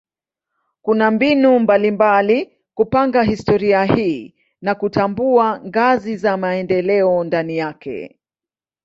Kuna 0.81 1.11
mbinu 1.11 1.59
mbalimbali 1.59 2.51
kupanga 2.73 3.23
historia 3.23 3.83
hii 3.83 4.35
na 4.61 4.75
kutambua 4.75 5.59
ngazi 5.67 6.17
za 6.17 6.37
maendeleo 6.37 7.23
ndani 7.23 7.57
yake. 7.57 8.19